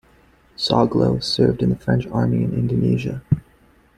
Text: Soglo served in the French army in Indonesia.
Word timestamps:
Soglo 0.57 1.21
served 1.23 1.61
in 1.61 1.69
the 1.69 1.75
French 1.75 2.07
army 2.07 2.37
in 2.43 2.55
Indonesia. 2.55 3.21